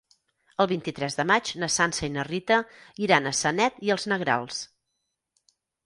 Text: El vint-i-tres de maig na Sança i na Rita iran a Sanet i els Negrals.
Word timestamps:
El 0.63 0.67
vint-i-tres 0.71 1.17
de 1.19 1.25
maig 1.33 1.51
na 1.65 1.69
Sança 1.75 2.03
i 2.09 2.11
na 2.17 2.25
Rita 2.29 2.59
iran 3.09 3.29
a 3.29 3.37
Sanet 3.43 3.81
i 3.89 3.97
els 3.97 4.11
Negrals. 4.15 4.67